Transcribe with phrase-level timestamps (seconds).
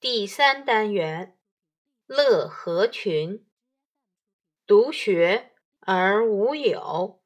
[0.00, 1.36] 第三单元，
[2.06, 3.46] 乐合群。
[4.66, 7.22] 独学而无友，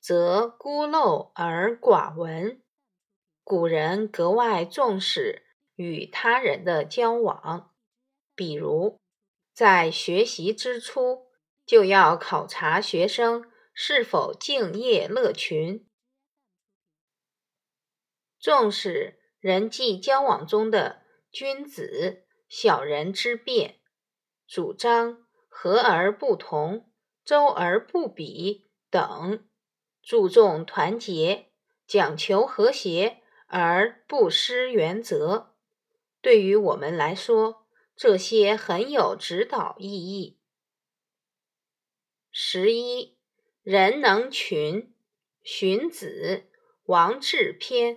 [0.00, 2.60] 则孤陋而寡闻。
[3.44, 7.72] 古人格外重视与他人的交往，
[8.34, 8.98] 比如
[9.52, 11.28] 在学习之初，
[11.64, 15.88] 就要考察学生是否敬业乐群，
[18.40, 21.05] 重视人际交往中的。
[21.38, 23.78] 君子小人之辩，
[24.46, 26.90] 主张和而不同，
[27.26, 29.46] 周而不比等，
[30.02, 31.52] 注重团结，
[31.86, 35.54] 讲求和谐而不失原则。
[36.22, 40.40] 对于我们来说，这些很有指导意义。
[42.30, 43.18] 十一，
[43.60, 44.94] 人能群，
[45.42, 46.44] 荀子
[46.86, 47.96] 《王志篇》，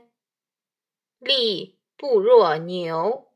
[1.20, 3.29] 力不若牛。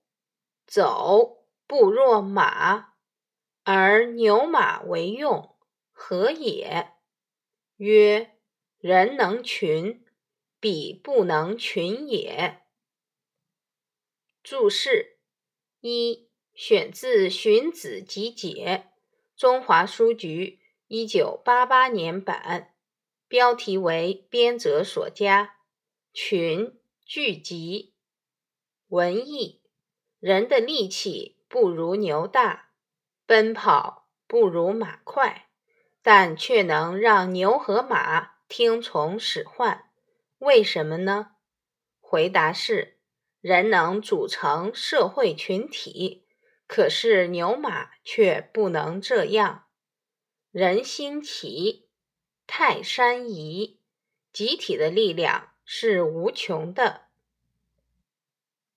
[0.65, 2.93] 走不若马，
[3.63, 5.55] 而牛马为用，
[5.91, 6.93] 何也？
[7.77, 8.37] 曰：
[8.79, 10.05] 人能群，
[10.59, 12.61] 彼不能群也。
[14.43, 15.19] 注释
[15.79, 18.85] 一：选自《荀子集解》，
[19.39, 22.75] 中华书局一九八八年版，
[23.27, 25.57] 标题为编者所加。
[26.13, 27.95] 群，聚集。
[28.89, 29.62] 文艺。
[30.23, 32.69] 人的力气不如牛大，
[33.25, 35.49] 奔跑不如马快，
[36.01, 39.89] 但却能让牛和马听从使唤。
[40.37, 41.31] 为什么呢？
[41.99, 42.99] 回答是：
[43.41, 46.25] 人能组成社会群体，
[46.67, 49.65] 可是牛马却不能这样。
[50.51, 51.89] 人心齐，
[52.47, 53.81] 泰山移，
[54.31, 57.07] 集体的力量是无穷的。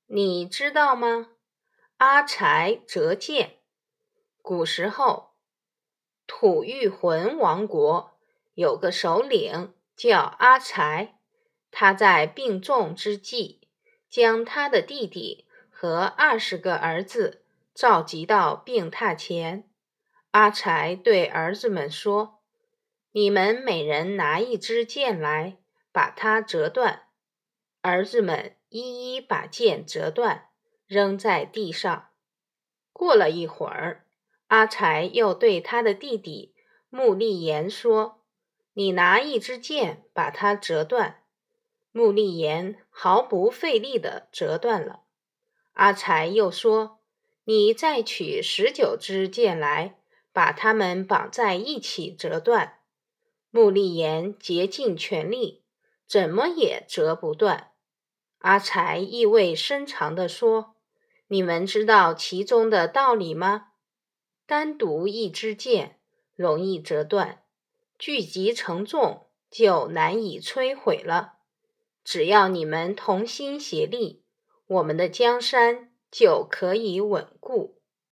[0.08, 1.28] 你知道吗？
[1.98, 3.56] 阿柴折剑。
[4.42, 5.30] 古时候，
[6.26, 8.18] 吐谷浑王国
[8.52, 11.18] 有个首领叫阿柴，
[11.70, 13.62] 他在病重之际，
[14.10, 19.70] 将他的弟弟和二十个儿子召集到病榻前。
[20.32, 22.42] 阿柴对儿子们说
[23.12, 25.56] ：“你们每人拿一支剑来，
[25.92, 27.04] 把它折断。”
[27.80, 30.50] 儿子们一一把剑折断。
[30.86, 32.08] 扔在地上。
[32.92, 34.06] 过了一会儿，
[34.46, 36.54] 阿柴又对他的弟弟
[36.88, 38.22] 穆立言说
[38.72, 41.24] ：“你拿一支箭，把它折断。”
[41.92, 45.00] 穆立言毫不费力地折断了。
[45.72, 47.00] 阿柴又说
[47.44, 49.98] ：“你再取十九支箭来，
[50.32, 52.78] 把它们绑在一起折断。”
[53.50, 55.64] 穆立言竭尽全力，
[56.06, 57.72] 怎么也折不断。
[58.38, 60.75] 阿柴意味深长地说。
[61.28, 63.68] 你们知道其中的道理吗？
[64.46, 65.98] 单独一支箭
[66.34, 67.42] 容易折断，
[67.98, 71.38] 聚集成众就难以摧毁了。
[72.04, 74.24] 只要你们同心协力，
[74.68, 77.75] 我们的江山就可以稳固。